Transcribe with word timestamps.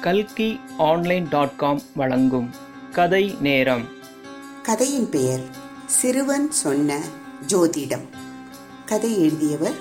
கல்கி 0.00 0.60
online 0.78 1.26
dot 1.30 1.56
com 1.56 1.82
வழங்கும் 1.94 2.50
கதை 2.92 3.36
நேரம். 3.40 3.88
கதையின் 4.62 5.08
பெயர் 5.08 5.40
சிறுவன் 5.86 6.50
சொன்ன 6.50 7.00
ஜோதிடம். 7.46 8.06
கதை 8.84 9.20
எழுதியவர் 9.20 9.74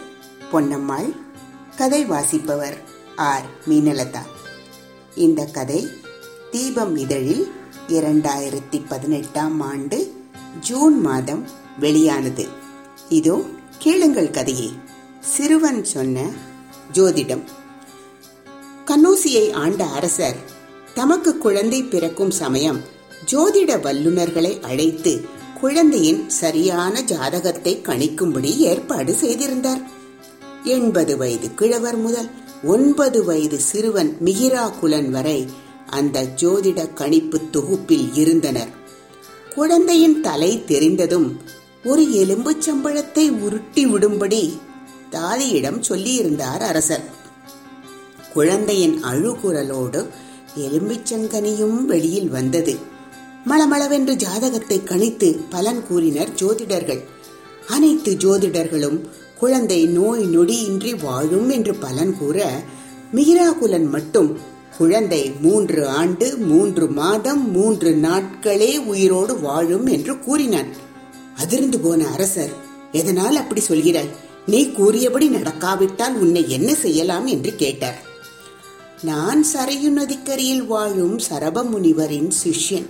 பொன்னம்மாள். 0.51 1.15
கதை 1.75 2.05
வாசிப்பவர் 2.05 2.81
ஆர் 3.15 3.45
மீனலதா. 3.69 4.21
இந்த 5.15 5.45
கதை 5.45 5.87
தீபம் 6.51 6.95
இதழில் 6.95 7.51
இரண்டாயிரத்தி 7.87 8.85
பதினெட்டாம் 8.87 9.59
ஆண்டு 9.59 10.27
ஜூன் 10.59 11.01
மாதம் 11.01 11.47
வெளியானது. 11.79 12.47
இதோ 13.09 13.41
கேளுங்கள் 13.77 14.31
கதையை. 14.31 14.71
சிறுவன் 15.19 15.83
சொன்ன 15.83 16.21
ஜோதிடம். 16.93 17.43
கன்னூசியை 18.97 19.51
ஆண்ட 19.51 19.85
அரசர் 19.85 20.37
தமக்கு 20.93 21.37
குழந்தை 21.37 21.83
பிறக்கும் 21.83 22.31
சமயம் 22.31 22.79
ஜோதிட 23.31 23.81
வல்லுநர்களை 23.81 24.59
அழைத்து 24.61 25.21
குழந்தையின் 25.61 26.29
சரியான 26.29 27.01
ஜாதகத்தை 27.01 27.81
கணிக்கும்படி 27.83 28.55
ஏற்பாடு 28.57 29.13
செய்திருந்தார். 29.13 29.81
எண்பது 30.63 31.17
வயது 31.17 31.53
கிழவர் 31.53 31.97
முதல் 31.97 32.29
ஒன்பது 32.63 33.23
வயது 33.23 33.59
சிறுவன் 33.59 34.17
மிகிரா 34.25 34.79
குலன் 34.79 35.11
வரை 35.11 35.45
அந்த 35.87 36.23
ஜோதிட 36.23 36.93
கணிப்பு 36.93 37.39
தொகுப்பில் 37.51 38.09
இருந்தனர். 38.13 38.69
குழந்தையின் 39.55 40.21
தலை 40.21 40.63
தெரிந்ததும் 40.65 41.41
ஒரு 41.83 42.03
எலும்புச் 42.03 42.69
சம்பளத்தை 42.69 43.29
உருட்டி 43.39 43.85
விடும்படி 43.85 44.59
தாதியிடம் 45.11 45.81
சொல்லியிருந்தார் 45.89 46.59
அரசர். 46.59 47.16
குழந்தையின் 48.37 49.03
அழுகுரலோடு 49.03 50.07
எலும்பிச்சங்கனியும் 50.57 51.85
வெளியில் 51.85 52.29
வந்தது. 52.29 52.73
மளமளவென்று 53.45 54.13
ஜாதகத்தை 54.13 54.81
கணித்து 54.83 55.39
பலன் 55.49 55.87
கூறினர் 55.87 56.29
ஜோதிடர்கள். 56.29 57.01
அனைத்து 57.67 58.11
ஜோதிடர்களும் 58.13 58.99
குழந்தை 59.37 59.85
நோய் 59.85 60.23
நொடியின்றி 60.23 61.03
வாழும் 61.03 61.49
என்று 61.49 61.75
பலன் 61.75 62.17
கூற 62.17 62.63
மிகிராகுலன் 63.15 63.89
மட்டும் 63.89 64.37
குழந்தை 64.77 65.31
மூன்று 65.41 65.87
ஆண்டு 65.87 66.37
மூன்று 66.37 66.87
மாதம் 66.87 67.51
மூன்று 67.51 67.91
நாட்களே 68.01 68.85
உயிரோடு 68.85 69.39
வாழும் 69.39 69.85
என்று 69.85 70.19
கூறினான். 70.19 70.69
அதிர்ந்து 71.37 71.79
போன 71.79 72.07
அரசர் 72.07 72.53
எதனால் 72.91 73.35
அப்படி 73.35 73.61
சொல்கிறாய்? 73.67 74.13
நீ 74.45 74.71
கூறியபடி 74.71 75.27
நடக்காவிட்டால் 75.27 76.15
உன்னை 76.15 76.49
என்ன 76.49 76.75
செய்யலாம்? 76.75 77.25
என்று 77.25 77.55
கேட்டார். 77.55 78.05
நான் 79.01 79.45
சரையு 79.53 79.89
நதிக்கரையில் 79.89 80.65
வாழும் 80.65 81.19
சரப 81.19 81.63
முனிவரின் 81.63 82.31
சிஷ்யன். 82.43 82.85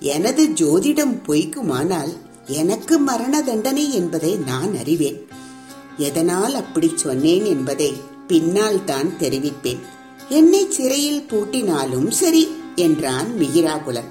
எனது 0.00 0.44
ஜோதிடம் 0.46 1.22
பொய்க்குமானால் 1.28 2.16
எனக்கு 2.46 2.98
மரண 2.98 3.42
தண்டனை 3.42 3.94
என்பதை 3.94 4.36
நான் 4.36 4.76
அறிவேன். 4.76 5.28
எதனால் 5.96 6.54
அப்படி 6.54 6.92
சொன்னேன் 6.94 7.44
என்பதை 7.44 7.92
பின்னால் 8.26 8.84
தான் 8.84 9.12
தெரிவிப்பேன். 9.18 9.78
என்னை 10.28 10.70
சிறையில் 10.70 11.26
பூட்டினாலும் 11.30 12.10
சரி 12.10 12.48
என்றான் 12.74 13.32
மிகிராகுலன். 13.38 14.10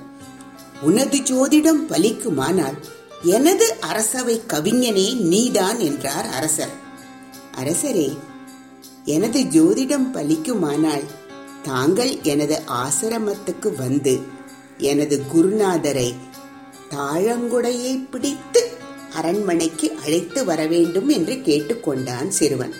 உனது 0.81 1.17
ஜோதிடம் 1.17 1.87
பலிக்குமானால் 1.89 2.77
எனது 3.21 3.75
அரசவை 3.79 4.41
கவிஞனே 4.47 5.15
நீதான் 5.15 5.79
என்றார் 5.79 6.25
அரசர். 6.25 6.73
அரசரே 7.57 8.17
எனது 9.09 9.39
ஜோதிடம் 9.39 10.07
பலிக்குமானால் 10.13 11.05
தாங்கள் 11.63 12.11
எனது 12.23 12.61
ஆசிரமத்துக்கு 12.83 13.69
வந்து 13.77 14.19
எனது 14.77 15.15
குருநாதரை 15.33 16.09
தாழங்குடையை 16.89 17.93
பிடித்து 18.11 18.61
அரண்மனைக்கு 19.13 19.87
அழைத்து 20.05 20.45
வர 20.45 20.65
வேண்டும் 20.65 21.09
என்று 21.09 21.33
கேட்டுக்கொண்டான் 21.33 22.27
சிறுவன். 22.27 22.73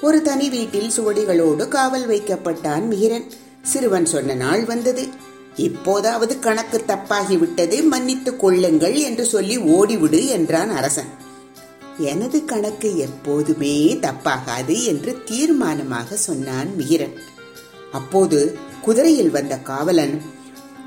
ஒரு 0.00 0.22
தனி 0.22 0.48
வீட்டில் 0.48 0.90
சுவடிகளோடு 0.96 1.68
காவல் 1.68 2.08
வைக்கப்பட்டான் 2.08 2.84
மிகிரன் 2.92 3.28
சிறுவன் 3.62 4.06
சொன்ன 4.06 4.34
நாள் 4.34 4.64
வந்தது. 4.64 5.08
இப்போதாவது 5.56 6.38
கணக்கு 6.38 6.84
தப்பாகிவிட்டது. 6.86 7.86
மன்னித்துக் 7.86 8.40
கொள்ளுங்கள் 8.40 8.94
என்று 8.94 9.24
சொல்லி 9.24 9.58
ஓடிவிடு 9.58 10.26
என்றான் 10.26 10.70
அரசன். 10.70 11.24
எனது 11.98 12.44
கணக்கு 12.44 12.96
எப்போதுமே 12.96 13.98
தப்பாகாது 14.00 14.84
என்று 14.84 15.18
தீர்மானமாக 15.30 16.14
சொன்னான் 16.14 16.68
மிகிரன் 16.78 17.16
அப்போது 17.92 18.58
குதிரையில் 18.82 19.30
வந்த 19.30 19.58
காவலன் 19.58 20.22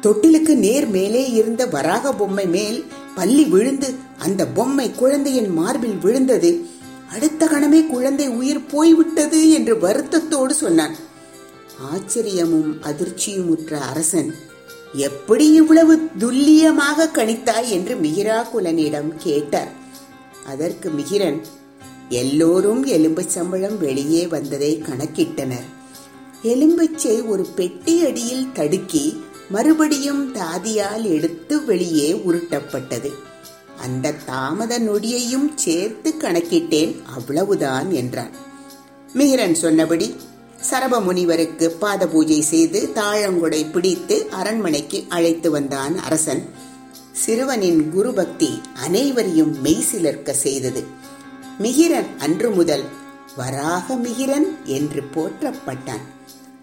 தொட்டிலுக்கு 0.01 0.55
நேர் 0.55 0.87
மேலே 0.87 1.31
இருந்த 1.31 1.65
வராக 1.65 2.13
பொம்மை 2.13 2.45
மேல் 2.45 2.85
பள்ளி 3.15 3.43
விழுந்து 3.43 3.93
அந்த 4.17 4.47
பொம்மை 4.47 4.91
குழந்தையின் 4.91 5.49
மார்பில் 5.49 5.97
விழுந்தது. 5.97 6.65
அடுத்த 7.13 7.45
கணமே 7.45 7.87
குழந்தை 7.87 8.27
உயிர் 8.27 8.65
போய்விட்டது 8.65 9.51
என்று 9.51 9.75
வருத்தத்தோடு 9.75 10.49
சொன்னான். 10.49 10.95
ஆச்சரியமும் 11.93 12.71
அதிர்ச்சியுமுற்ற 12.81 13.79
அரசன் 13.79 14.35
எப்படி 14.93 15.51
இவ்வளவு 15.51 16.07
துல்லியமாக 16.17 17.09
கணித்தாய்? 17.13 17.67
என்று 17.67 17.95
மிகிராகுலனிடம் 17.95 19.07
கேட்டார். 19.17 19.87
அதற்கு 20.49 20.89
மிகிரன் 20.89 21.39
எல்லோரும் 22.09 22.85
எலும்புச் 22.85 23.33
சம்பளம் 23.35 23.77
வெளியே 23.77 24.27
வந்ததை 24.27 24.83
கணக்கிட்டனர். 24.85 25.67
எலும்பச்சை 26.43 27.27
ஒரு 27.27 27.45
பெட்டி 27.55 28.05
அடியில் 28.05 28.51
தடுக்கி 28.53 29.05
மறுபடியும் 29.49 30.35
தாதியால் 30.35 31.03
எடுத்து 31.03 31.65
வெளியே 31.65 32.09
உருட்டப்பட்டது. 32.27 33.11
அந்த 33.81 34.13
தாமத 34.27 34.71
நொடியையும் 34.79 35.49
சேர்த்து 35.55 36.13
கணக்கிட்டேன் 36.19 36.95
அவ்வளவுதான் 37.15 37.91
என்றான். 37.91 38.33
மிகிரன் 39.13 39.53
சொன்னபடி 39.53 40.15
சரப 40.69 40.99
முனிவருக்கு 40.99 41.69
பாத 41.71 42.07
பூஜை 42.07 42.41
செய்து 42.41 42.89
தாழங்குடை 42.95 43.71
பிடித்து 43.71 44.27
அரண்மனைக்கு 44.31 45.05
அழைத்து 45.09 45.51
வந்தான் 45.51 45.97
அரசன். 45.97 46.43
சிறுவனின் 47.25 47.91
குருபக்தி 47.91 48.61
அனைவரையும் 48.75 49.65
மெய்சிலர்க்க 49.65 50.31
செய்தது. 50.31 50.83
மிகிரன் 51.59 52.17
அன்று 52.17 52.49
முதல் 52.49 52.83
வராக 53.37 53.95
மிகிரன் 53.95 54.47
என்று 54.63 55.03
போற்றப்பட்டான். 55.15 56.05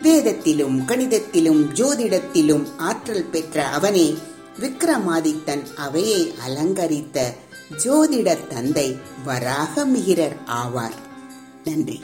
வேதத்திலும் 0.02 0.86
கணிதத்திலும் 0.86 1.62
ஜோதிடத்திலும் 1.74 2.64
ஆற்றல் 2.76 3.24
பெற்ற 3.24 3.66
அவனே 3.66 4.14
விக்ரமாதித்தன் 4.60 5.64
அவையை 5.76 6.34
அலங்கரித்த 6.46 7.34
ஜோதிட 7.84 8.46
தந்தை 8.48 8.96
வராக 9.24 9.86
மிகிரர் 9.86 10.36
ஆவார். 10.46 10.98
நன்றி. 11.64 12.00